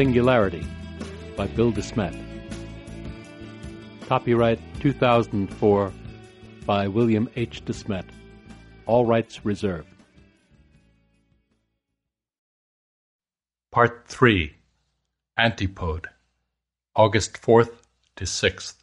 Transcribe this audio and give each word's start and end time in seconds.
Singularity 0.00 0.66
by 1.36 1.46
Bill 1.48 1.70
DeSmet. 1.70 2.18
Copyright 4.06 4.58
2004 4.80 5.92
by 6.64 6.88
William 6.88 7.28
H. 7.36 7.62
DeSmet. 7.66 8.06
All 8.86 9.04
rights 9.04 9.44
reserved. 9.44 9.92
Part 13.70 14.06
3 14.08 14.54
Antipode 15.36 16.08
August 16.96 17.34
4th 17.34 17.82
to 18.16 18.24
6th 18.24 18.76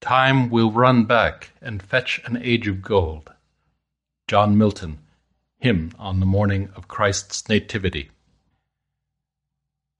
Time 0.00 0.50
will 0.50 0.72
run 0.72 1.04
back 1.04 1.50
and 1.62 1.80
fetch 1.80 2.20
an 2.24 2.36
age 2.42 2.66
of 2.66 2.82
gold. 2.82 3.30
John 4.26 4.58
Milton, 4.58 4.98
Hymn 5.60 5.92
on 6.00 6.18
the 6.18 6.26
Morning 6.26 6.70
of 6.74 6.88
Christ's 6.88 7.48
Nativity. 7.48 8.10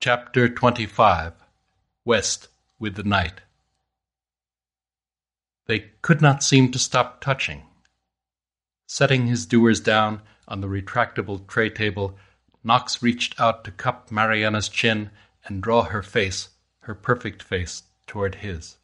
Chapter 0.01 0.47
25 0.47 1.33
West 2.05 2.47
with 2.79 2.95
the 2.95 3.03
Night 3.03 3.41
They 5.65 5.91
could 6.01 6.21
not 6.21 6.41
seem 6.41 6.71
to 6.71 6.79
stop 6.79 7.19
touching. 7.19 7.63
Setting 8.87 9.27
his 9.27 9.45
Dewar's 9.45 9.81
down 9.81 10.21
on 10.47 10.61
the 10.61 10.69
retractable 10.69 11.45
tray 11.49 11.69
table, 11.69 12.17
Knox 12.63 13.03
reached 13.03 13.37
out 13.41 13.65
to 13.65 13.71
cup 13.71 14.09
Mariana's 14.09 14.69
chin 14.69 15.09
and 15.43 15.61
draw 15.61 15.83
her 15.83 16.01
face, 16.01 16.47
her 16.83 16.95
perfect 16.95 17.43
face, 17.43 17.83
toward 18.07 18.35
his. 18.35 18.77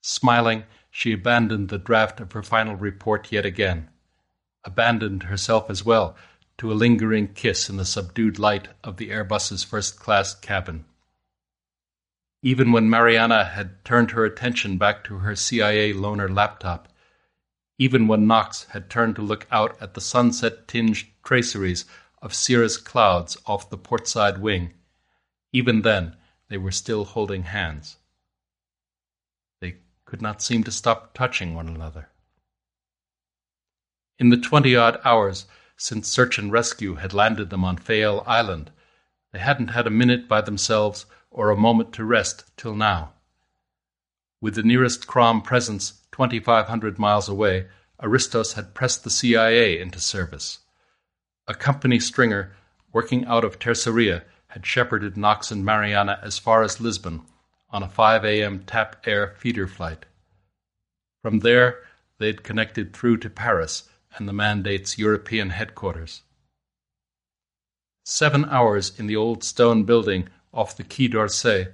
Smiling, 0.00 0.62
she 0.92 1.12
abandoned 1.12 1.70
the 1.70 1.76
draft 1.76 2.20
of 2.20 2.30
her 2.34 2.44
final 2.44 2.76
report 2.76 3.32
yet 3.32 3.44
again, 3.44 3.88
abandoned 4.62 5.24
herself 5.24 5.68
as 5.68 5.84
well 5.84 6.16
to 6.58 6.72
a 6.72 6.74
lingering 6.74 7.28
kiss 7.34 7.70
in 7.70 7.76
the 7.76 7.84
subdued 7.84 8.38
light 8.38 8.68
of 8.82 8.96
the 8.96 9.10
Airbus's 9.10 9.62
first 9.62 9.98
class 9.98 10.34
cabin. 10.34 10.84
Even 12.42 12.72
when 12.72 12.90
Mariana 12.90 13.44
had 13.44 13.84
turned 13.84 14.10
her 14.10 14.24
attention 14.24 14.76
back 14.76 15.04
to 15.04 15.18
her 15.18 15.34
CIA 15.34 15.92
loaner 15.92 16.32
laptop, 16.32 16.88
even 17.78 18.08
when 18.08 18.26
Knox 18.26 18.64
had 18.70 18.90
turned 18.90 19.14
to 19.16 19.22
look 19.22 19.46
out 19.52 19.80
at 19.80 19.94
the 19.94 20.00
sunset 20.00 20.66
tinged 20.66 21.06
traceries 21.24 21.84
of 22.20 22.34
cirrus 22.34 22.76
clouds 22.76 23.36
off 23.46 23.70
the 23.70 23.78
portside 23.78 24.38
wing, 24.38 24.74
even 25.52 25.82
then 25.82 26.16
they 26.48 26.58
were 26.58 26.72
still 26.72 27.04
holding 27.04 27.44
hands. 27.44 27.96
They 29.60 29.76
could 30.04 30.20
not 30.20 30.42
seem 30.42 30.64
to 30.64 30.72
stop 30.72 31.14
touching 31.14 31.54
one 31.54 31.68
another. 31.68 32.08
In 34.18 34.30
the 34.30 34.36
twenty 34.36 34.74
odd 34.74 35.00
hours 35.04 35.46
since 35.78 36.08
search 36.08 36.38
and 36.38 36.52
rescue 36.52 36.96
had 36.96 37.14
landed 37.14 37.50
them 37.50 37.64
on 37.64 37.78
Fayal 37.78 38.22
Island. 38.26 38.70
They 39.32 39.38
hadn't 39.38 39.68
had 39.68 39.86
a 39.86 39.90
minute 39.90 40.28
by 40.28 40.40
themselves 40.40 41.06
or 41.30 41.50
a 41.50 41.56
moment 41.56 41.92
to 41.94 42.04
rest 42.04 42.44
till 42.56 42.74
now. 42.74 43.12
With 44.40 44.56
the 44.56 44.62
nearest 44.62 45.06
Crom 45.06 45.40
presence 45.40 46.02
2,500 46.12 46.98
miles 46.98 47.28
away, 47.28 47.68
Aristos 48.02 48.54
had 48.54 48.74
pressed 48.74 49.04
the 49.04 49.10
CIA 49.10 49.80
into 49.80 50.00
service. 50.00 50.58
A 51.46 51.54
company 51.54 51.98
stringer 51.98 52.56
working 52.92 53.24
out 53.26 53.44
of 53.44 53.58
Terceira 53.58 54.24
had 54.48 54.66
shepherded 54.66 55.16
Knox 55.16 55.50
and 55.50 55.64
Mariana 55.64 56.18
as 56.22 56.38
far 56.38 56.62
as 56.62 56.80
Lisbon 56.80 57.22
on 57.70 57.82
a 57.82 57.88
5 57.88 58.24
a.m. 58.24 58.64
TAP 58.64 58.96
Air 59.06 59.34
feeder 59.36 59.66
flight. 59.66 60.06
From 61.22 61.40
there, 61.40 61.80
they'd 62.18 62.42
connected 62.42 62.92
through 62.92 63.18
to 63.18 63.30
Paris 63.30 63.88
and 64.16 64.28
the 64.28 64.32
mandate's 64.32 64.98
European 64.98 65.50
headquarters. 65.50 66.22
Seven 68.04 68.44
hours 68.46 68.98
in 68.98 69.06
the 69.06 69.16
old 69.16 69.44
stone 69.44 69.84
building 69.84 70.28
off 70.52 70.76
the 70.76 70.84
Quai 70.84 71.08
d'Orsay 71.08 71.68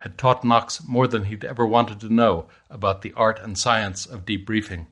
had 0.00 0.18
taught 0.18 0.44
Knox 0.44 0.82
more 0.86 1.06
than 1.06 1.24
he'd 1.24 1.44
ever 1.44 1.66
wanted 1.66 2.00
to 2.00 2.12
know 2.12 2.48
about 2.70 3.02
the 3.02 3.12
art 3.14 3.38
and 3.40 3.58
science 3.58 4.06
of 4.06 4.24
debriefing. 4.24 4.86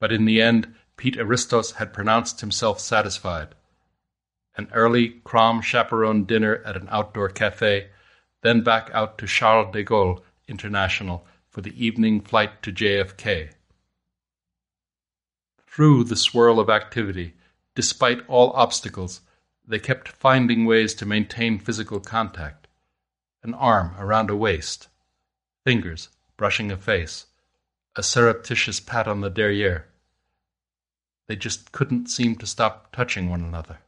But 0.00 0.12
in 0.12 0.24
the 0.24 0.40
end, 0.40 0.74
Pete 0.96 1.18
Aristos 1.18 1.72
had 1.72 1.92
pronounced 1.92 2.40
himself 2.40 2.78
satisfied. 2.80 3.54
An 4.56 4.68
early 4.72 5.20
Crom 5.24 5.60
chaperone 5.60 6.24
dinner 6.24 6.62
at 6.64 6.76
an 6.76 6.88
outdoor 6.90 7.28
cafe, 7.28 7.90
then 8.42 8.62
back 8.62 8.90
out 8.92 9.18
to 9.18 9.26
Charles 9.26 9.72
de 9.72 9.84
Gaulle 9.84 10.22
International 10.46 11.26
for 11.48 11.60
the 11.60 11.84
evening 11.84 12.20
flight 12.20 12.62
to 12.62 12.72
JFK. 12.72 13.50
Through 15.74 16.04
the 16.04 16.14
swirl 16.14 16.60
of 16.60 16.70
activity, 16.70 17.34
despite 17.74 18.24
all 18.28 18.52
obstacles, 18.52 19.22
they 19.66 19.80
kept 19.80 20.06
finding 20.06 20.66
ways 20.66 20.94
to 20.94 21.04
maintain 21.04 21.58
physical 21.58 21.98
contact. 21.98 22.68
An 23.42 23.54
arm 23.54 23.96
around 23.98 24.30
a 24.30 24.36
waist, 24.36 24.86
fingers 25.64 26.10
brushing 26.36 26.70
a 26.70 26.76
face, 26.76 27.26
a 27.96 28.04
surreptitious 28.04 28.78
pat 28.78 29.08
on 29.08 29.20
the 29.20 29.28
derriere. 29.28 29.88
They 31.26 31.34
just 31.34 31.72
couldn't 31.72 32.06
seem 32.06 32.36
to 32.36 32.46
stop 32.46 32.94
touching 32.94 33.28
one 33.28 33.42
another. 33.42 33.78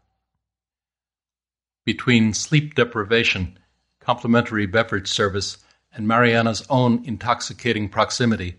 Between 1.84 2.34
sleep 2.34 2.74
deprivation, 2.74 3.60
complimentary 4.00 4.66
beverage 4.66 5.08
service, 5.08 5.58
and 5.92 6.08
Mariana's 6.08 6.66
own 6.68 7.04
intoxicating 7.04 7.88
proximity, 7.88 8.56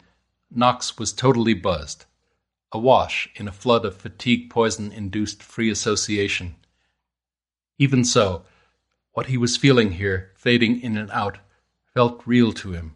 Knox 0.49 0.97
was 0.97 1.11
totally 1.11 1.53
buzzed 1.53 2.05
awash 2.77 3.29
in 3.35 3.47
a 3.47 3.51
flood 3.51 3.85
of 3.85 3.97
fatigue 3.97 4.49
poison 4.49 4.91
induced 4.91 5.43
free 5.43 5.69
association. 5.69 6.55
Even 7.77 8.05
so, 8.05 8.43
what 9.13 9.27
he 9.27 9.38
was 9.38 9.57
feeling 9.57 9.93
here, 9.93 10.31
fading 10.35 10.79
in 10.81 10.95
and 10.95 11.09
out, 11.11 11.39
felt 11.93 12.21
real 12.25 12.53
to 12.53 12.71
him, 12.71 12.95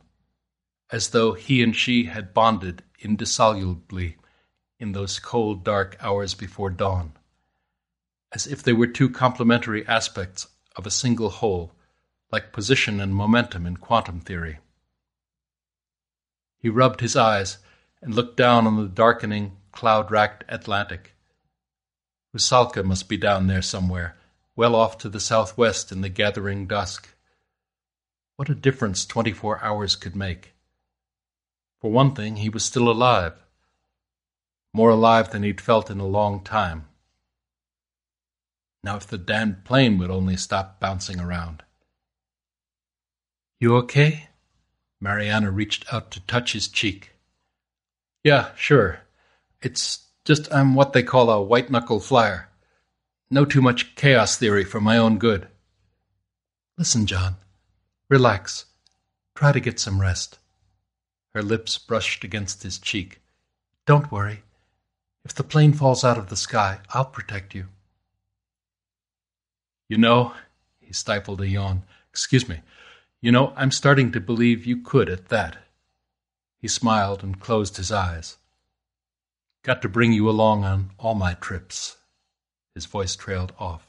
as 0.91 1.09
though 1.09 1.33
he 1.33 1.63
and 1.63 1.75
she 1.75 2.05
had 2.05 2.33
bonded 2.33 2.83
indissolubly 2.99 4.17
in 4.79 4.91
those 4.91 5.19
cold, 5.19 5.63
dark 5.63 5.97
hours 5.99 6.33
before 6.33 6.69
dawn, 6.69 7.13
as 8.31 8.47
if 8.47 8.61
they 8.61 8.73
were 8.73 8.87
two 8.87 9.09
complementary 9.09 9.87
aspects 9.87 10.47
of 10.75 10.85
a 10.85 10.91
single 10.91 11.29
whole, 11.29 11.73
like 12.31 12.53
position 12.53 12.99
and 12.99 13.13
momentum 13.13 13.65
in 13.65 13.77
quantum 13.77 14.19
theory. 14.19 14.59
He 16.57 16.69
rubbed 16.69 17.01
his 17.01 17.15
eyes 17.15 17.57
and 18.01 18.13
looked 18.13 18.37
down 18.37 18.67
on 18.67 18.77
the 18.77 18.87
darkening, 18.87 19.57
cloud 19.71 20.11
racked 20.11 20.43
Atlantic. 20.47 21.15
Rusalka 22.35 22.83
must 22.83 23.09
be 23.09 23.17
down 23.17 23.47
there 23.47 23.61
somewhere, 23.61 24.17
well 24.55 24.75
off 24.75 24.97
to 24.99 25.09
the 25.09 25.19
southwest 25.19 25.91
in 25.91 26.01
the 26.01 26.09
gathering 26.09 26.67
dusk. 26.67 27.09
What 28.37 28.49
a 28.49 28.55
difference 28.55 29.05
twenty 29.05 29.33
four 29.33 29.63
hours 29.63 29.95
could 29.95 30.15
make. 30.15 30.53
For 31.81 31.91
one 31.91 32.13
thing, 32.13 32.37
he 32.37 32.49
was 32.49 32.63
still 32.63 32.89
alive. 32.89 33.33
More 34.73 34.91
alive 34.91 35.31
than 35.31 35.43
he'd 35.43 35.59
felt 35.59 35.89
in 35.89 35.99
a 35.99 36.07
long 36.07 36.43
time. 36.43 36.85
Now, 38.83 38.95
if 38.95 39.05
the 39.05 39.17
damned 39.17 39.65
plane 39.65 39.97
would 39.97 40.09
only 40.09 40.37
stop 40.37 40.79
bouncing 40.79 41.19
around. 41.19 41.63
You 43.59 43.75
okay? 43.77 44.29
Mariana 44.99 45.51
reached 45.51 45.91
out 45.93 46.09
to 46.11 46.19
touch 46.21 46.53
his 46.53 46.67
cheek. 46.67 47.11
Yeah, 48.23 48.49
sure. 48.55 49.01
It's 49.61 50.07
just 50.25 50.51
I'm 50.53 50.75
what 50.75 50.93
they 50.93 51.03
call 51.03 51.29
a 51.29 51.41
white 51.41 51.69
knuckle 51.69 51.99
flyer. 51.99 52.49
No 53.29 53.45
too 53.45 53.61
much 53.61 53.95
chaos 53.95 54.37
theory 54.37 54.63
for 54.63 54.81
my 54.81 54.97
own 54.97 55.17
good. 55.17 55.47
Listen, 56.77 57.05
John. 57.05 57.35
Relax. 58.09 58.65
Try 59.35 59.51
to 59.51 59.59
get 59.59 59.79
some 59.79 60.01
rest. 60.01 60.39
Her 61.33 61.41
lips 61.41 61.77
brushed 61.77 62.23
against 62.23 62.63
his 62.63 62.77
cheek. 62.77 63.21
Don't 63.85 64.11
worry. 64.11 64.43
If 65.23 65.33
the 65.33 65.43
plane 65.43 65.73
falls 65.73 66.03
out 66.03 66.17
of 66.17 66.29
the 66.29 66.35
sky, 66.35 66.79
I'll 66.89 67.05
protect 67.05 67.55
you. 67.55 67.67
You 69.87 69.97
know, 69.97 70.33
he 70.79 70.93
stifled 70.93 71.41
a 71.41 71.47
yawn. 71.47 71.83
Excuse 72.09 72.49
me. 72.49 72.61
You 73.21 73.31
know, 73.31 73.53
I'm 73.55 73.71
starting 73.71 74.11
to 74.11 74.19
believe 74.19 74.65
you 74.65 74.77
could 74.77 75.09
at 75.09 75.29
that. 75.29 75.57
He 76.57 76.67
smiled 76.67 77.23
and 77.23 77.39
closed 77.39 77.77
his 77.77 77.91
eyes. 77.91 78.37
Got 79.63 79.83
to 79.83 79.89
bring 79.89 80.11
you 80.11 80.27
along 80.27 80.63
on 80.63 80.91
all 80.97 81.13
my 81.13 81.35
trips. 81.35 81.97
His 82.73 82.87
voice 82.87 83.15
trailed 83.15 83.53
off. 83.59 83.87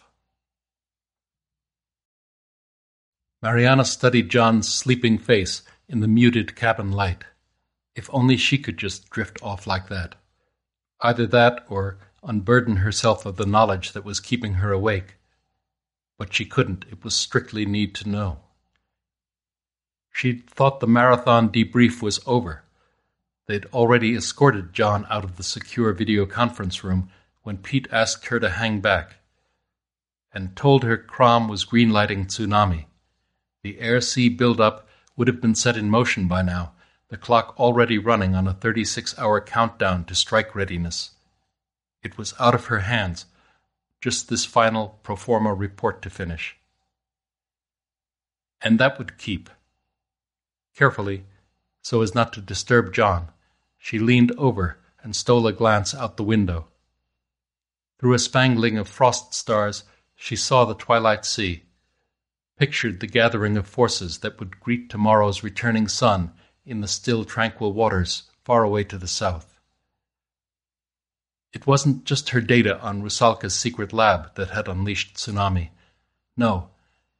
Mariana 3.40 3.84
studied 3.84 4.28
John's 4.28 4.72
sleeping 4.72 5.18
face 5.18 5.62
in 5.88 6.00
the 6.00 6.08
muted 6.08 6.54
cabin 6.54 6.92
light. 6.92 7.24
If 7.94 8.08
only 8.12 8.36
she 8.36 8.58
could 8.58 8.76
just 8.76 9.08
drift 9.10 9.42
off 9.42 9.66
like 9.66 9.88
that. 9.88 10.14
Either 11.00 11.26
that 11.26 11.64
or 11.68 11.98
unburden 12.22 12.76
herself 12.76 13.26
of 13.26 13.36
the 13.36 13.46
knowledge 13.46 13.92
that 13.92 14.04
was 14.04 14.20
keeping 14.20 14.54
her 14.54 14.72
awake. 14.72 15.16
But 16.18 16.34
she 16.34 16.44
couldn't. 16.44 16.84
It 16.90 17.02
was 17.02 17.14
strictly 17.14 17.66
need 17.66 17.94
to 17.96 18.08
know. 18.08 18.40
She'd 20.12 20.48
thought 20.48 20.80
the 20.80 20.86
marathon 20.86 21.48
debrief 21.48 22.02
was 22.02 22.20
over. 22.26 22.61
They'd 23.46 23.66
already 23.66 24.14
escorted 24.14 24.72
John 24.72 25.06
out 25.10 25.24
of 25.24 25.36
the 25.36 25.42
secure 25.42 25.92
video 25.92 26.26
conference 26.26 26.84
room 26.84 27.10
when 27.42 27.58
Pete 27.58 27.88
asked 27.90 28.26
her 28.26 28.38
to 28.38 28.50
hang 28.50 28.80
back 28.80 29.16
and 30.32 30.56
told 30.56 30.84
her 30.84 30.96
Crom 30.96 31.48
was 31.48 31.64
greenlighting 31.64 32.26
tsunami. 32.26 32.86
The 33.62 33.78
air-sea 33.80 34.28
build-up 34.28 34.88
would 35.16 35.28
have 35.28 35.40
been 35.40 35.54
set 35.54 35.76
in 35.76 35.90
motion 35.90 36.26
by 36.26 36.42
now, 36.42 36.72
the 37.08 37.18
clock 37.18 37.54
already 37.60 37.98
running 37.98 38.34
on 38.34 38.48
a 38.48 38.54
36-hour 38.54 39.42
countdown 39.42 40.04
to 40.06 40.14
strike 40.14 40.54
readiness. 40.54 41.10
It 42.02 42.16
was 42.16 42.32
out 42.40 42.54
of 42.54 42.66
her 42.66 42.80
hands, 42.80 43.26
just 44.00 44.28
this 44.28 44.46
final 44.46 44.98
pro 45.02 45.16
forma 45.16 45.52
report 45.52 46.00
to 46.02 46.10
finish. 46.10 46.56
And 48.62 48.78
that 48.78 48.98
would 48.98 49.18
keep. 49.18 49.50
Carefully, 50.74 51.24
so 51.82 52.00
as 52.00 52.14
not 52.14 52.32
to 52.32 52.40
disturb 52.40 52.94
John, 52.94 53.28
she 53.76 53.98
leaned 53.98 54.32
over 54.38 54.78
and 55.02 55.14
stole 55.14 55.46
a 55.46 55.52
glance 55.52 55.94
out 55.94 56.16
the 56.16 56.22
window. 56.22 56.68
Through 57.98 58.14
a 58.14 58.18
spangling 58.18 58.78
of 58.78 58.88
frost 58.88 59.34
stars, 59.34 59.84
she 60.14 60.36
saw 60.36 60.64
the 60.64 60.74
twilight 60.74 61.24
sea, 61.24 61.64
pictured 62.56 63.00
the 63.00 63.06
gathering 63.06 63.56
of 63.56 63.66
forces 63.66 64.18
that 64.18 64.38
would 64.38 64.60
greet 64.60 64.88
tomorrow's 64.88 65.42
returning 65.42 65.88
sun 65.88 66.32
in 66.64 66.80
the 66.80 66.88
still 66.88 67.24
tranquil 67.24 67.72
waters 67.72 68.24
far 68.44 68.62
away 68.62 68.84
to 68.84 68.96
the 68.96 69.08
south. 69.08 69.58
It 71.52 71.66
wasn't 71.66 72.04
just 72.04 72.30
her 72.30 72.40
data 72.40 72.80
on 72.80 73.02
Rusalka's 73.02 73.54
secret 73.54 73.92
lab 73.92 74.34
that 74.36 74.50
had 74.50 74.68
unleashed 74.68 75.16
tsunami. 75.16 75.70
No, 76.36 76.70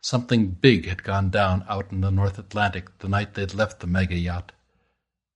something 0.03 0.49
big 0.49 0.87
had 0.87 1.05
gone 1.05 1.31
down 1.31 1.65
out 1.69 1.91
in 1.93 2.01
the 2.01 2.11
North 2.11 2.39
Atlantic 2.39 2.99
the 2.99 3.09
night 3.09 3.35
they'd 3.35 3.55
left 3.55 3.81
the 3.81 3.87
mega 3.87 4.17
yacht. 4.17 4.53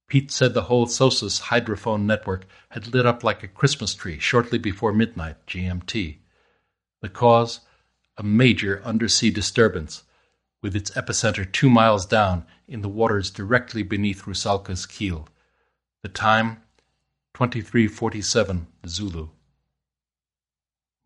Pete 0.09 0.31
said 0.31 0.55
the 0.55 0.63
whole 0.63 0.87
SOSUS 0.87 1.41
hydrophone 1.43 2.05
network 2.05 2.47
had 2.71 2.93
lit 2.93 3.07
up 3.07 3.25
like 3.25 3.43
a 3.43 3.49
Christmas 3.49 3.95
tree 3.95 4.19
shortly 4.19 4.59
before 4.59 4.93
midnight 4.93 5.37
GMT. 5.47 6.19
The 7.01 7.09
cause? 7.09 7.61
A 8.19 8.23
major 8.23 8.83
undersea 8.85 9.31
disturbance, 9.31 10.03
with 10.63 10.75
its 10.75 10.91
epicenter 10.93 11.51
two 11.51 11.69
miles 11.69 12.07
down 12.07 12.47
in 12.67 12.83
the 12.83 12.89
waters 12.89 13.31
directly 13.31 13.83
beneath 13.83 14.27
Rusalka's 14.27 14.87
keel. 14.87 15.29
The 16.03 16.09
time? 16.09 16.63
2347 17.35 18.67
Zulu. 18.87 19.29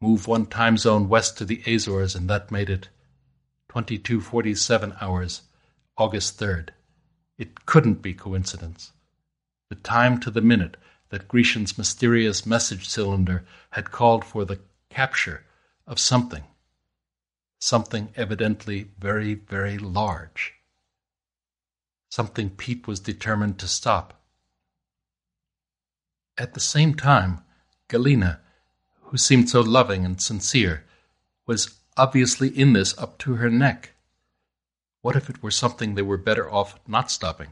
Move 0.01 0.27
one 0.27 0.47
time 0.47 0.79
zone 0.79 1.09
west 1.09 1.37
to 1.39 1.45
the 1.45 1.63
Azores, 1.67 2.15
and 2.15 2.31
that 2.31 2.51
made 2.51 2.71
it 2.71 2.89
2247 3.71 4.95
hours, 5.01 5.43
August 5.97 6.41
3rd. 6.41 6.71
It 7.39 7.67
couldn't 7.67 8.03
be 8.03 8.13
coincidence. 8.13 8.91
The 9.69 9.77
time 9.77 10.19
to 10.21 10.31
the 10.33 10.41
minute 10.41 10.77
that 11.11 11.29
Grecian's 11.29 11.79
mysterious 11.79 12.45
message 12.45 12.89
cylinder 12.89 13.47
had 13.71 13.93
called 13.93 14.25
for 14.25 14.45
the 14.45 14.59
capture 14.91 15.45
of 15.87 16.01
something. 16.01 16.43
Something 17.61 18.13
evidently 18.17 18.89
very, 18.99 19.35
very 19.35 19.79
large. 19.79 20.55
Something 22.11 22.51
Pete 22.51 22.89
was 22.89 22.99
determined 22.99 23.61
to 23.61 23.69
stop. 23.69 24.21
At 26.37 26.55
the 26.55 26.61
same 26.61 26.95
time, 26.95 27.45
Galina, 27.89 28.41
who 29.03 29.17
seemed 29.17 29.49
so 29.49 29.61
loving 29.61 30.05
and 30.05 30.21
sincere, 30.21 30.85
was 31.47 31.80
obviously 31.97 32.49
in 32.49 32.73
this 32.73 32.97
up 32.99 33.19
to 33.19 33.35
her 33.35 33.51
neck. 33.51 33.91
What 35.03 35.17
if 35.17 35.31
it 35.31 35.43
were 35.43 35.51
something 35.51 35.95
they 35.95 36.03
were 36.03 36.17
better 36.17 36.51
off 36.51 36.79
not 36.87 37.11
stopping? 37.11 37.51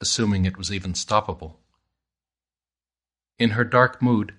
Assuming 0.00 0.44
it 0.44 0.56
was 0.56 0.72
even 0.72 0.92
stoppable. 0.92 1.56
In 3.38 3.50
her 3.50 3.64
dark 3.64 4.02
mood, 4.02 4.34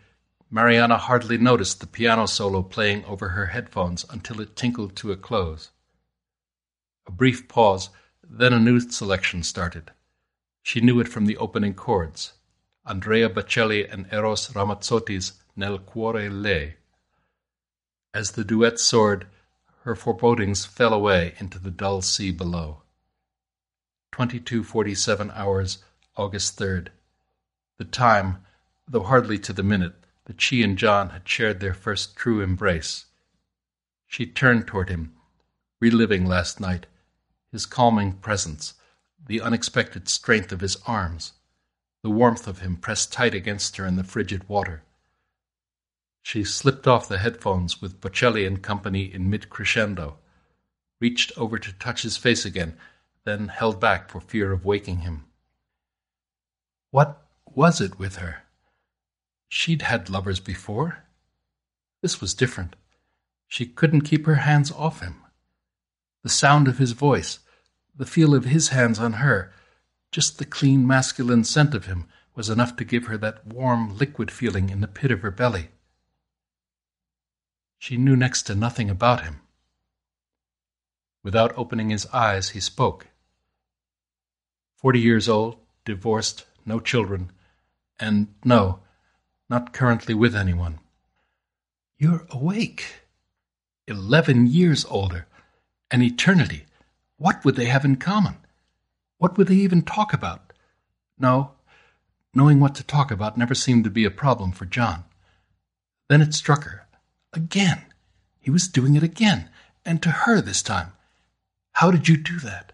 Mariana 0.52 0.98
hardly 0.98 1.38
noticed 1.38 1.80
the 1.80 1.88
piano 1.88 2.26
solo 2.26 2.64
playing 2.64 3.06
over 3.06 3.30
her 3.30 3.48
headphones 3.48 4.06
until 4.10 4.42
it 4.42 4.56
tinkled 4.56 4.96
to 4.98 5.12
a 5.12 5.18
close. 5.18 5.72
A 7.08 7.12
brief 7.12 7.48
pause, 7.48 7.90
then 8.24 8.54
a 8.54 8.60
new 8.60 8.80
selection 8.80 9.44
started. 9.44 9.92
She 10.64 10.82
knew 10.82 11.00
it 11.00 11.08
from 11.08 11.26
the 11.26 11.38
opening 11.38 11.74
chords 11.74 12.34
Andrea 12.86 13.30
Bocelli 13.30 13.92
and 13.92 14.12
Eros 14.12 14.50
Ramazzotti's 14.50 15.34
Nel 15.56 15.80
cuore 15.80 16.30
lei. 16.30 16.76
As 18.14 18.32
the 18.32 18.44
duet 18.44 18.80
soared, 18.80 19.28
her 19.84 19.96
forebodings 19.96 20.66
fell 20.66 20.94
away 20.94 21.36
into 21.40 21.60
the 21.60 21.72
dull 21.72 22.02
sea 22.02 22.32
below. 22.32 22.82
2247 24.12 25.32
hours, 25.32 25.84
August 26.18 26.58
3rd. 26.58 26.88
The 27.78 27.86
time, 27.86 28.44
though 28.88 29.04
hardly 29.04 29.38
to 29.40 29.54
the 29.54 29.64
minute, 29.64 29.96
that 30.26 30.42
she 30.42 30.64
and 30.64 30.78
John 30.78 31.12
had 31.12 31.28
shared 31.28 31.60
their 31.60 31.74
first 31.74 32.16
true 32.16 32.42
embrace. 32.42 33.06
She 34.08 34.26
turned 34.26 34.68
toward 34.68 34.90
him, 34.90 35.14
reliving 35.80 36.26
last 36.26 36.60
night, 36.60 36.88
his 37.52 37.68
calming 37.68 38.14
presence, 38.14 38.74
the 39.24 39.40
unexpected 39.40 40.10
strength 40.10 40.52
of 40.52 40.62
his 40.62 40.78
arms, 40.88 41.34
the 42.02 42.10
warmth 42.10 42.48
of 42.48 42.60
him 42.60 42.76
pressed 42.76 43.14
tight 43.14 43.36
against 43.36 43.78
her 43.78 43.86
in 43.86 43.96
the 43.96 44.04
frigid 44.04 44.50
water. 44.50 44.84
She 46.22 46.44
slipped 46.44 46.88
off 46.88 47.08
the 47.08 47.18
headphones 47.18 47.82
with 47.82 48.02
Bocelli 48.02 48.46
and 48.46 48.62
company 48.62 49.12
in 49.14 49.30
mid 49.30 49.50
crescendo, 49.50 50.18
reached 51.00 51.32
over 51.38 51.58
to 51.58 51.74
touch 51.74 52.04
his 52.04 52.18
face 52.18 52.46
again, 52.46 52.78
then 53.26 53.48
held 53.48 53.80
back 53.80 54.10
for 54.10 54.20
fear 54.20 54.52
of 54.52 54.66
waking 54.66 55.00
him. 55.00 55.26
What 56.92 57.26
was 57.46 57.82
it 57.82 58.00
with 58.00 58.18
her? 58.18 58.44
She'd 59.48 59.84
had 59.84 60.10
lovers 60.10 60.40
before. 60.40 61.04
This 62.02 62.22
was 62.22 62.34
different. 62.34 62.76
She 63.48 63.66
couldn't 63.66 64.02
keep 64.02 64.26
her 64.26 64.36
hands 64.36 64.72
off 64.72 65.02
him. 65.02 65.24
The 66.24 66.30
sound 66.30 66.68
of 66.68 66.78
his 66.78 66.92
voice, 66.92 67.40
the 67.96 68.06
feel 68.06 68.36
of 68.36 68.46
his 68.46 68.70
hands 68.70 69.00
on 69.00 69.14
her, 69.14 69.52
just 70.12 70.38
the 70.38 70.46
clean 70.46 70.86
masculine 70.86 71.44
scent 71.44 71.74
of 71.74 71.86
him 71.86 72.08
was 72.36 72.50
enough 72.50 72.76
to 72.78 72.86
give 72.86 73.06
her 73.06 73.18
that 73.18 73.46
warm 73.46 73.98
liquid 73.98 74.32
feeling 74.32 74.70
in 74.70 74.82
the 74.82 74.88
pit 74.88 75.12
of 75.12 75.22
her 75.22 75.32
belly. 75.32 75.70
She 77.90 77.98
knew 77.98 78.16
next 78.16 78.44
to 78.44 78.54
nothing 78.54 78.88
about 78.92 79.24
him. 79.24 79.42
Without 81.24 81.58
opening 81.58 81.90
his 81.90 82.06
eyes, 82.14 82.50
he 82.50 82.60
spoke. 82.60 83.08
Forty 84.76 85.00
years 85.00 85.28
old, 85.28 85.58
divorced, 85.86 86.46
no 86.68 86.80
children, 86.80 87.32
and 88.00 88.28
no, 88.46 88.82
not 89.50 89.74
currently 89.74 90.14
with 90.14 90.36
anyone. 90.36 90.78
You're 91.98 92.28
awake. 92.30 92.86
Eleven 93.88 94.46
years 94.46 94.86
older. 94.86 95.26
An 95.90 96.04
eternity. 96.04 96.66
What 97.18 97.44
would 97.44 97.56
they 97.56 97.66
have 97.66 97.86
in 97.86 97.96
common? 97.96 98.36
What 99.18 99.36
would 99.36 99.48
they 99.48 99.56
even 99.56 99.82
talk 99.82 100.14
about? 100.14 100.54
No, 101.18 101.54
knowing 102.36 102.60
what 102.60 102.76
to 102.76 102.84
talk 102.84 103.10
about 103.10 103.36
never 103.36 103.56
seemed 103.56 103.84
to 103.86 103.90
be 103.90 104.06
a 104.06 104.12
problem 104.12 104.52
for 104.52 104.66
John. 104.66 105.06
Then 106.08 106.22
it 106.22 106.36
struck 106.36 106.66
her. 106.66 106.86
Again. 107.34 107.86
He 108.40 108.50
was 108.50 108.68
doing 108.68 108.96
it 108.96 109.04
again, 109.04 109.50
and 109.86 110.02
to 110.02 110.10
her 110.10 110.42
this 110.42 110.62
time. 110.62 110.94
How 111.74 111.92
did 111.92 112.08
you 112.08 112.18
do 112.18 112.40
that? 112.40 112.74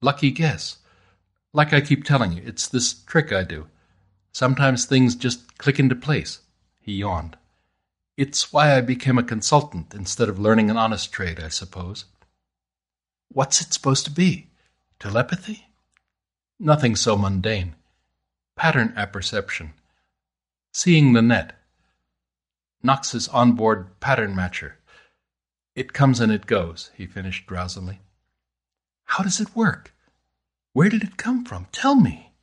Lucky 0.00 0.30
guess. 0.30 0.78
Like 1.52 1.72
I 1.72 1.80
keep 1.80 2.04
telling 2.04 2.32
you, 2.32 2.42
it's 2.44 2.68
this 2.68 2.92
trick 2.92 3.32
I 3.32 3.44
do. 3.44 3.68
Sometimes 4.32 4.84
things 4.84 5.14
just 5.14 5.58
click 5.58 5.78
into 5.78 5.94
place. 5.94 6.40
He 6.80 6.94
yawned. 6.94 7.36
It's 8.16 8.52
why 8.52 8.76
I 8.76 8.80
became 8.80 9.18
a 9.18 9.22
consultant 9.22 9.94
instead 9.94 10.28
of 10.28 10.38
learning 10.38 10.70
an 10.70 10.76
honest 10.76 11.12
trade, 11.12 11.40
I 11.40 11.48
suppose. 11.48 12.04
What's 13.32 13.60
it 13.60 13.72
supposed 13.72 14.04
to 14.04 14.10
be? 14.10 14.48
Telepathy? 14.98 15.66
Nothing 16.58 16.96
so 16.96 17.16
mundane. 17.16 17.74
Pattern 18.56 18.92
apperception. 18.96 19.72
Seeing 20.72 21.12
the 21.12 21.22
net. 21.22 21.58
Knox's 22.84 23.28
onboard 23.28 23.98
pattern 23.98 24.34
matcher. 24.34 24.74
It 25.74 25.94
comes 25.94 26.20
and 26.20 26.30
it 26.30 26.44
goes, 26.44 26.90
he 26.94 27.06
finished 27.06 27.46
drowsily. 27.46 28.02
How 29.04 29.24
does 29.24 29.40
it 29.40 29.56
work? 29.56 29.94
Where 30.74 30.90
did 30.90 31.02
it 31.02 31.16
come 31.16 31.46
from? 31.46 31.66
Tell 31.72 31.94
me. 31.94 32.34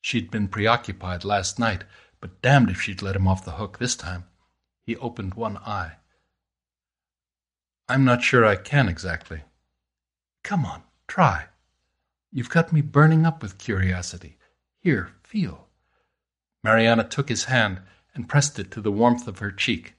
She'd 0.00 0.30
been 0.30 0.46
preoccupied 0.46 1.24
last 1.24 1.58
night, 1.58 1.82
but 2.20 2.40
damned 2.40 2.70
if 2.70 2.80
she'd 2.80 3.02
let 3.02 3.16
him 3.16 3.26
off 3.26 3.44
the 3.44 3.52
hook 3.52 3.78
this 3.78 3.96
time. 3.96 4.26
He 4.80 4.94
opened 4.96 5.34
one 5.34 5.56
eye. 5.56 5.96
I'm 7.88 8.04
not 8.04 8.22
sure 8.22 8.46
I 8.46 8.54
can 8.54 8.88
exactly. 8.88 9.42
Come 10.44 10.64
on, 10.64 10.84
try. 11.08 11.46
You've 12.30 12.50
got 12.50 12.72
me 12.72 12.80
burning 12.80 13.26
up 13.26 13.42
with 13.42 13.58
curiosity. 13.58 14.38
Here, 14.78 15.14
feel. 15.24 15.66
Mariana 16.62 17.02
took 17.02 17.28
his 17.28 17.46
hand 17.46 17.80
and 18.14 18.28
pressed 18.28 18.58
it 18.58 18.70
to 18.72 18.80
the 18.80 18.92
warmth 18.92 19.28
of 19.28 19.38
her 19.38 19.52
cheek. 19.52 19.94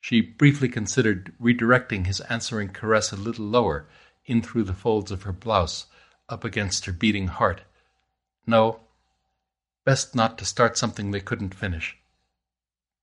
She 0.00 0.20
briefly 0.20 0.68
considered 0.68 1.34
redirecting 1.40 2.06
his 2.06 2.20
answering 2.22 2.70
caress 2.70 3.12
a 3.12 3.16
little 3.16 3.46
lower, 3.46 3.86
in 4.24 4.42
through 4.42 4.64
the 4.64 4.74
folds 4.74 5.10
of 5.10 5.24
her 5.24 5.32
blouse, 5.32 5.86
up 6.28 6.44
against 6.44 6.86
her 6.86 6.92
beating 6.92 7.28
heart. 7.28 7.62
No, 8.46 8.80
best 9.84 10.14
not 10.14 10.38
to 10.38 10.44
start 10.44 10.78
something 10.78 11.10
they 11.10 11.20
couldn't 11.20 11.54
finish. 11.54 11.96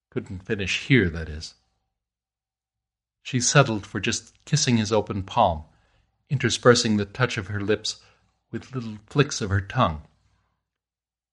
Couldn't 0.09 0.45
finish 0.45 0.85
here, 0.85 1.09
that 1.09 1.29
is. 1.29 1.53
She 3.21 3.39
settled 3.41 3.85
for 3.85 3.99
just 3.99 4.33
kissing 4.45 4.77
his 4.77 4.91
open 4.91 5.23
palm, 5.23 5.63
interspersing 6.29 6.97
the 6.97 7.05
touch 7.05 7.37
of 7.37 7.47
her 7.47 7.59
lips 7.59 8.01
with 8.51 8.73
little 8.73 8.97
flicks 9.05 9.41
of 9.41 9.49
her 9.49 9.61
tongue. 9.61 10.03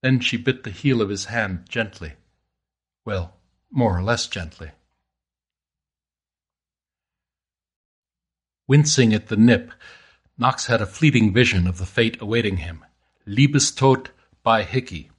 Then 0.03 0.21
she 0.21 0.37
bit 0.37 0.65
the 0.65 0.71
heel 0.71 1.01
of 1.01 1.09
his 1.09 1.27
hand 1.27 1.67
gently. 1.69 2.15
Well, 3.05 3.35
more 3.71 3.97
or 3.97 4.03
less 4.03 4.27
gently. 4.27 4.71
Wincing 8.67 9.13
at 9.13 9.29
the 9.29 9.37
nip, 9.37 9.73
Knox 10.39 10.67
had 10.67 10.81
a 10.81 10.87
fleeting 10.87 11.33
vision 11.33 11.67
of 11.67 11.79
the 11.79 11.87
fate 11.87 12.21
awaiting 12.21 12.59
him. 12.59 12.85
Liebestod 13.27 14.09
by 14.43 14.63
Hickey. 14.63 15.11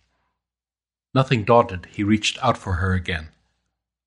Nothing 1.14 1.44
daunted, 1.44 1.88
he 1.92 2.04
reached 2.04 2.44
out 2.44 2.58
for 2.58 2.74
her 2.74 2.94
again. 2.94 3.30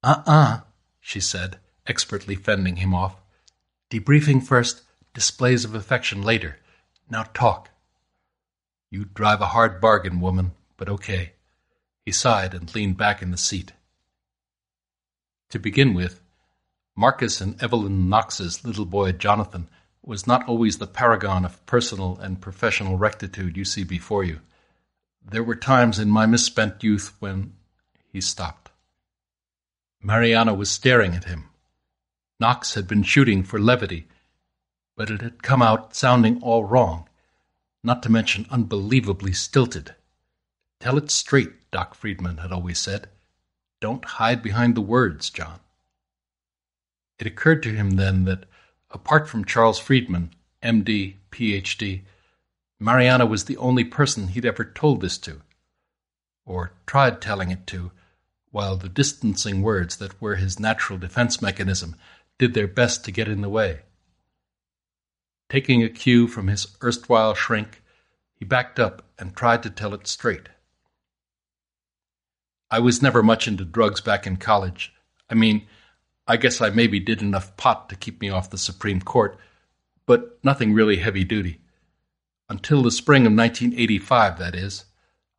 Uh-uh, 0.03 0.61
she 1.01 1.21
said, 1.21 1.59
expertly 1.87 2.35
fending 2.35 2.77
him 2.77 2.95
off. 2.95 3.17
Debriefing 3.91 4.45
first, 4.45 4.83
displays 5.15 5.65
of 5.65 5.75
affection 5.75 6.23
later. 6.23 6.59
Now 7.09 7.25
talk. 7.33 7.71
You 8.91 9.05
drive 9.05 9.41
a 9.41 9.47
hard 9.47 9.81
bargain, 9.81 10.21
woman, 10.21 10.53
but 10.77 10.89
okay. 10.89 11.33
He 12.09 12.13
sighed 12.13 12.55
and 12.55 12.75
leaned 12.75 12.97
back 12.97 13.21
in 13.21 13.33
the 13.33 13.37
seat. 13.37 13.73
To 15.51 15.59
begin 15.59 15.93
with, 15.93 16.23
Marcus 16.97 17.43
and 17.43 17.63
Evelyn 17.63 18.09
Knox's 18.09 18.65
little 18.65 18.87
boy 18.87 19.13
Jonathan 19.13 19.69
was 20.03 20.27
not 20.27 20.49
always 20.49 20.79
the 20.79 20.87
paragon 20.87 21.45
of 21.45 21.67
personal 21.67 22.17
and 22.17 22.41
professional 22.41 22.97
rectitude 22.97 23.59
you 23.59 23.67
see 23.67 23.85
before 23.85 24.25
you. 24.25 24.41
There 25.23 25.43
were 25.43 25.55
times 25.55 25.99
in 25.99 26.09
my 26.09 26.25
misspent 26.25 26.83
youth 26.83 27.15
when 27.19 27.53
he 28.11 28.23
stopped. 28.23 28.71
Mariana 30.01 30.55
was 30.55 30.71
staring 30.71 31.15
at 31.15 31.25
him. 31.25 31.51
Knox 32.41 32.73
had 32.73 32.89
been 32.89 33.03
shooting 33.03 33.43
for 33.43 33.61
levity, 33.61 34.09
but 34.97 35.11
it 35.11 35.21
had 35.21 35.43
come 35.43 35.61
out 35.61 35.95
sounding 35.95 36.43
all 36.43 36.65
wrong, 36.65 37.07
not 37.85 38.03
to 38.05 38.09
mention 38.09 38.47
unbelievably 38.51 39.35
stilted. 39.35 39.95
Tell 40.81 40.97
it 40.97 41.11
straight, 41.11 41.53
Doc 41.71 41.95
Friedman 41.95 42.39
had 42.39 42.53
always 42.53 42.79
said. 42.79 43.09
Don't 43.81 44.05
hide 44.05 44.43
behind 44.43 44.75
the 44.75 44.81
words, 44.81 45.31
John. 45.31 45.61
It 47.19 47.27
occurred 47.27 47.63
to 47.65 47.75
him 47.75 47.93
then 47.93 48.25
that, 48.25 48.45
apart 48.91 49.29
from 49.29 49.45
Charles 49.45 49.79
Friedman, 49.79 50.31
MD, 50.63 51.17
PhD, 51.31 52.03
Mariana 52.81 53.27
was 53.27 53.45
the 53.45 53.57
only 53.57 53.85
person 53.85 54.29
he'd 54.29 54.45
ever 54.45 54.65
told 54.65 55.01
this 55.01 55.19
to, 55.19 55.43
or 56.47 56.73
tried 56.87 57.21
telling 57.21 57.51
it 57.51 57.67
to, 57.69 57.91
while 58.51 58.77
the 58.77 58.89
distancing 58.89 59.63
words 59.63 59.97
that 59.97 60.21
were 60.21 60.37
his 60.37 60.61
natural 60.61 60.99
defense 60.99 61.43
mechanism 61.43 61.97
did 62.39 62.55
their 62.55 62.69
best 62.69 63.05
to 63.05 63.13
get 63.13 63.29
in 63.29 63.41
the 63.41 63.49
way. 63.49 63.81
Taking 65.49 65.83
a 65.83 65.89
cue 65.89 66.29
from 66.29 66.49
his 66.49 66.77
erstwhile 66.83 67.35
shrink, 67.35 67.83
he 68.35 68.45
backed 68.45 68.79
up 68.79 69.03
and 69.19 69.35
tried 69.35 69.63
to 69.65 69.71
tell 69.71 69.93
it 69.95 70.07
straight. 70.07 70.49
I 72.71 72.81
was 72.81 73.03
never 73.03 73.23
much 73.23 73.49
into 73.49 73.65
drugs 73.65 74.01
back 74.01 74.27
in 74.27 74.37
college. 74.37 74.93
I 75.31 75.35
mean, 75.35 75.67
I 76.27 76.37
guess 76.37 76.61
I 76.61 76.71
maybe 76.71 77.01
did 77.01 77.23
enough 77.23 77.57
pot 77.57 77.89
to 77.89 77.97
keep 77.97 78.21
me 78.21 78.29
off 78.29 78.51
the 78.51 78.59
Supreme 78.59 79.01
Court, 79.01 79.39
but 80.05 80.39
nothing 80.45 80.75
really 80.75 80.97
heavy 80.97 81.25
duty. 81.25 81.61
Until 82.51 82.83
the 82.83 82.91
spring 82.91 83.23
of 83.23 83.33
1985, 83.33 84.39
that 84.39 84.55
is, 84.55 84.85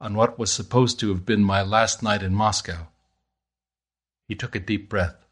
on 0.01 0.15
what 0.15 0.39
was 0.39 0.51
supposed 0.51 1.00
to 1.00 1.09
have 1.09 1.25
been 1.25 1.43
my 1.43 1.62
last 1.62 2.01
night 2.01 2.24
in 2.24 2.33
Moscow. 2.33 2.88
He 4.27 4.36
took 4.36 4.55
a 4.55 4.59
deep 4.59 4.89
breath. 4.89 5.25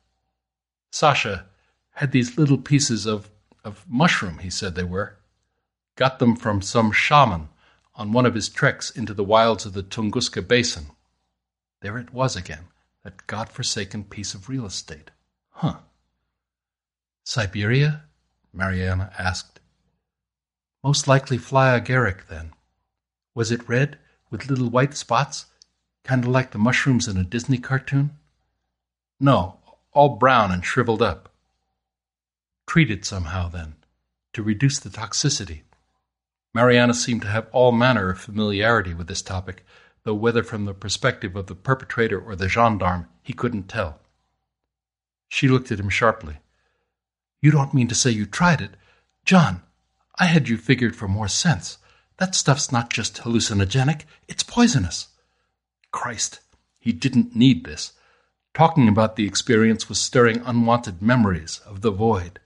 Sasha 0.92 1.46
had 1.92 2.12
these 2.12 2.38
little 2.38 2.58
pieces 2.58 3.06
of, 3.06 3.30
of 3.64 3.86
mushroom, 3.88 4.40
he 4.40 4.50
said 4.50 4.76
they 4.76 4.84
were. 4.84 5.18
Got 5.96 6.20
them 6.20 6.36
from 6.36 6.62
some 6.62 6.92
shaman 6.92 7.50
on 7.96 8.12
one 8.12 8.28
of 8.28 8.36
his 8.36 8.50
treks 8.50 8.92
into 8.92 9.16
the 9.16 9.24
wilds 9.24 9.66
of 9.66 9.74
the 9.74 9.82
Tunguska 9.82 10.48
Basin. 10.48 10.88
There 11.82 11.98
it 11.98 12.14
was 12.14 12.36
again, 12.36 12.66
that 13.04 13.28
god-forsaken 13.28 14.06
piece 14.06 14.34
of 14.34 14.50
real 14.50 14.66
estate. 14.66 15.12
Huh. 15.52 15.78
Siberia? 17.24 18.04
Mariana 18.54 19.12
asked. 19.18 19.60
Most 20.84 21.08
likely 21.08 21.38
fly 21.38 21.78
agaric, 21.80 22.28
then. 22.28 22.54
Was 23.36 23.52
it 23.52 23.68
red, 23.70 24.00
with 24.32 24.50
little 24.50 24.70
white 24.70 24.96
spots, 24.96 25.46
kind 26.04 26.24
of 26.24 26.30
like 26.30 26.52
the 26.52 26.58
mushrooms 26.58 27.08
in 27.08 27.18
a 27.18 27.24
Disney 27.24 27.58
cartoon? 27.58 28.18
No, 29.20 29.60
all 29.92 30.18
brown 30.18 30.52
and 30.52 30.66
shriveled 30.66 31.02
up. 31.02 31.30
Treated 32.66 33.06
somehow, 33.06 33.50
then, 33.50 33.76
to 34.34 34.42
reduce 34.42 34.80
the 34.80 34.90
toxicity. 34.90 35.62
Mariana 36.54 36.94
seemed 36.94 37.22
to 37.22 37.28
have 37.28 37.48
all 37.52 37.72
manner 37.72 38.10
of 38.10 38.20
familiarity 38.20 38.94
with 38.94 39.08
this 39.08 39.22
topic, 39.22 39.66
though 40.08 40.14
whether 40.14 40.42
from 40.42 40.64
the 40.64 40.74
perspective 40.74 41.36
of 41.36 41.48
the 41.48 41.54
perpetrator 41.54 42.18
or 42.18 42.34
the 42.34 42.48
gendarme, 42.48 43.10
he 43.22 43.34
couldn't 43.34 43.68
tell. 43.68 44.00
She 45.28 45.50
looked 45.50 45.70
at 45.70 45.82
him 45.82 45.90
sharply. 45.90 46.38
You 47.42 47.52
don't 47.52 47.74
mean 47.74 47.90
to 47.90 47.94
say 47.94 48.12
you 48.12 48.26
tried 48.26 48.62
it? 48.62 48.72
John, 49.26 49.64
I 50.18 50.28
had 50.28 50.48
you 50.48 50.56
figured 50.56 50.96
for 50.96 51.10
more 51.10 51.28
sense. 51.28 51.78
That 52.20 52.36
stuff's 52.36 52.72
not 52.72 52.90
just 52.90 53.18
hallucinogenic, 53.18 54.04
it's 54.30 54.44
poisonous. 54.44 55.10
Christ, 55.92 56.40
he 56.80 56.94
didn't 56.94 57.36
need 57.36 57.66
this. 57.66 57.92
Talking 58.54 58.88
about 58.88 59.18
the 59.18 59.28
experience 59.28 59.90
was 59.90 60.00
stirring 60.00 60.42
unwanted 60.46 61.02
memories 61.02 61.60
of 61.66 61.82
the 61.82 61.92
void, 61.92 62.40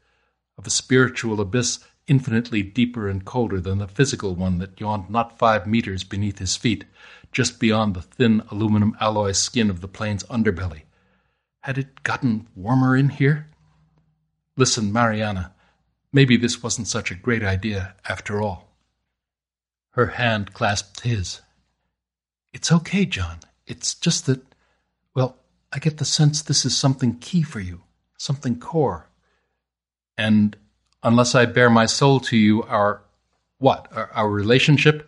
of 0.57 0.65
a 0.65 0.71
spiritual 0.71 1.39
abyss 1.39 1.77
infinitely 2.07 2.63
deeper 2.63 3.07
and 3.07 3.25
colder 3.25 3.59
than 3.59 3.77
the 3.77 3.87
physical 3.87 4.35
one 4.35 4.57
that 4.57 4.79
yawned 4.79 5.09
not 5.09 5.37
five 5.37 5.67
meters 5.67 6.03
beneath 6.03 6.39
his 6.39 6.55
feet, 6.55 6.85
just 7.31 7.59
beyond 7.59 7.93
the 7.93 8.01
thin 8.01 8.41
aluminum 8.51 8.95
alloy 8.99 9.31
skin 9.31 9.69
of 9.69 9.81
the 9.81 9.87
plane's 9.87 10.23
underbelly. 10.23 10.81
Had 11.61 11.77
it 11.77 12.03
gotten 12.03 12.47
warmer 12.55 12.97
in 12.97 13.09
here? 13.09 13.47
Listen, 14.57 14.91
Mariana, 14.91 15.53
maybe 16.11 16.37
this 16.37 16.61
wasn't 16.61 16.87
such 16.87 17.11
a 17.11 17.15
great 17.15 17.43
idea 17.43 17.95
after 18.07 18.41
all. 18.41 18.75
Her 19.91 20.07
hand 20.07 20.53
clasped 20.53 21.01
his. 21.01 21.41
It's 22.53 22.71
okay, 22.71 23.05
John. 23.05 23.39
It's 23.65 23.93
just 23.93 24.25
that, 24.25 24.41
well, 25.15 25.37
I 25.71 25.79
get 25.79 25.97
the 25.97 26.05
sense 26.05 26.41
this 26.41 26.65
is 26.65 26.75
something 26.75 27.17
key 27.19 27.43
for 27.43 27.59
you, 27.59 27.81
something 28.17 28.59
core. 28.59 29.09
And 30.17 30.57
unless 31.03 31.35
I 31.35 31.45
bare 31.45 31.69
my 31.69 31.85
soul 31.85 32.19
to 32.21 32.37
you, 32.37 32.63
our 32.63 33.01
what? 33.57 33.87
Our, 33.91 34.09
our 34.13 34.29
relationship 34.29 35.07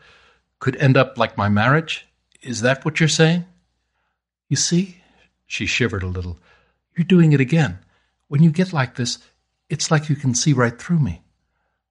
could 0.59 0.75
end 0.77 0.97
up 0.97 1.17
like 1.17 1.37
my 1.37 1.49
marriage? 1.49 2.07
Is 2.41 2.61
that 2.61 2.85
what 2.85 2.99
you're 2.99 3.09
saying? 3.09 3.45
You 4.49 4.55
see, 4.55 5.01
she 5.45 5.65
shivered 5.65 6.03
a 6.03 6.07
little. 6.07 6.39
You're 6.95 7.05
doing 7.05 7.33
it 7.33 7.39
again. 7.39 7.79
When 8.27 8.43
you 8.43 8.51
get 8.51 8.73
like 8.73 8.95
this, 8.95 9.19
it's 9.69 9.89
like 9.89 10.09
you 10.09 10.15
can 10.15 10.35
see 10.35 10.53
right 10.53 10.77
through 10.77 10.99
me. 10.99 11.21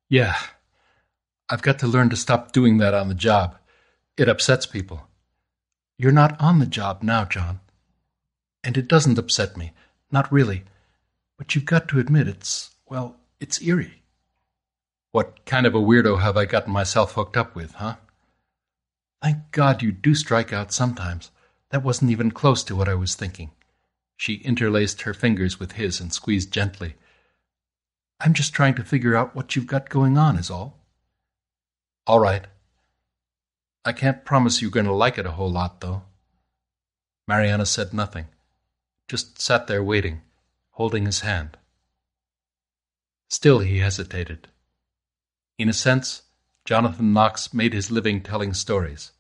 Yeah, 0.09 0.37
I've 1.49 1.63
got 1.63 1.79
to 1.81 1.87
learn 1.87 2.11
to 2.11 2.17
stop 2.17 2.53
doing 2.53 2.79
that 2.79 2.95
on 2.95 3.09
the 3.09 3.15
job. 3.15 3.59
It 4.17 4.29
upsets 4.29 4.67
people. 4.67 5.09
You're 5.99 6.13
not 6.13 6.41
on 6.41 6.59
the 6.59 6.67
job 6.67 7.03
now, 7.03 7.25
John. 7.25 7.61
And 8.65 8.77
it 8.77 8.89
doesn't 8.89 9.19
upset 9.19 9.57
me. 9.57 9.73
Not 10.11 10.33
really. 10.33 10.65
But 11.37 11.55
you've 11.55 11.65
got 11.65 11.89
to 11.89 11.99
admit 11.99 12.29
it's, 12.29 12.71
well, 12.89 13.17
it's 13.43 13.61
eerie. 13.61 14.05
What 15.11 15.45
kind 15.45 15.67
of 15.67 15.75
a 15.75 15.81
weirdo 15.81 16.21
have 16.21 16.37
I 16.37 16.45
gotten 16.45 16.73
myself 16.73 17.15
hooked 17.15 17.37
up 17.37 17.57
with, 17.57 17.75
huh? 17.75 17.97
Thank 19.21 19.51
God 19.51 19.83
you 19.83 19.91
do 19.91 20.15
strike 20.15 20.53
out 20.53 20.73
sometimes. 20.73 21.33
That 21.71 21.83
wasn't 21.83 22.13
even 22.13 22.31
close 22.31 22.63
to 22.65 22.77
what 22.77 22.89
I 22.89 22.95
was 22.95 23.17
thinking. 23.17 23.51
She 24.17 24.35
interlaced 24.35 25.03
her 25.03 25.13
fingers 25.13 25.59
with 25.59 25.73
his 25.73 26.01
and 26.01 26.13
squeezed 26.13 26.53
gently. 26.53 26.95
I'm 28.21 28.33
just 28.33 28.55
trying 28.55 28.75
to 28.77 28.85
figure 28.85 29.17
out 29.17 29.35
what 29.35 29.57
you've 29.57 29.67
got 29.67 29.89
going 29.89 30.17
on, 30.17 30.37
is 30.37 30.51
all. 30.51 30.79
All 32.07 32.21
right. 32.21 32.47
I 33.85 33.93
can't 33.93 34.25
promise 34.25 34.63
you're 34.63 34.71
going 34.71 34.87
to 34.87 34.93
like 34.93 35.19
it 35.19 35.27
a 35.27 35.33
whole 35.33 35.51
lot, 35.51 35.81
though. 35.81 36.03
Mariana 37.27 37.67
said 37.67 37.93
nothing, 37.93 38.27
just 39.09 39.41
sat 39.41 39.67
there 39.67 39.83
waiting, 39.83 40.21
holding 40.71 41.07
his 41.07 41.21
hand. 41.21 41.57
Still 43.33 43.61
he 43.61 43.79
hesitated. 43.79 44.49
In 45.57 45.71
a 45.71 45.73
sense, 45.73 46.25
Jonathan 46.67 47.15
Knox 47.15 47.55
made 47.55 47.73
his 47.73 47.91
living 47.91 48.21
telling 48.21 48.53
stories, 48.53 49.13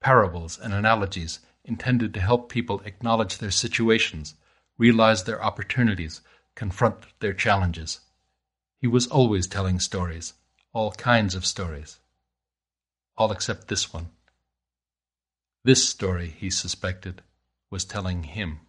parables 0.00 0.58
and 0.58 0.72
analogies 0.72 1.40
intended 1.66 2.14
to 2.14 2.22
help 2.22 2.48
people 2.48 2.80
acknowledge 2.86 3.36
their 3.36 3.50
situations, 3.50 4.34
realize 4.78 5.24
their 5.24 5.44
opportunities, 5.44 6.22
confront 6.54 7.04
their 7.20 7.34
challenges. 7.34 8.00
He 8.78 8.86
was 8.86 9.06
always 9.08 9.46
telling 9.46 9.78
stories, 9.78 10.32
all 10.72 10.92
kinds 10.92 11.34
of 11.34 11.44
stories. 11.44 11.98
All 13.18 13.30
except 13.30 13.68
this 13.68 13.92
one. 13.92 14.08
This 15.64 15.86
story, 15.86 16.34
he 16.38 16.48
suspected, 16.48 17.20
was 17.70 17.84
telling 17.84 18.22
him. 18.22 18.60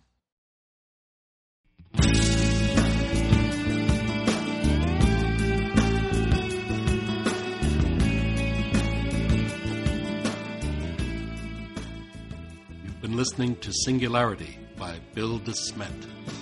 Listening 13.22 13.56
to 13.58 13.72
Singularity 13.72 14.58
by 14.80 14.98
Bill 15.14 15.40
DeSmet. 15.42 16.41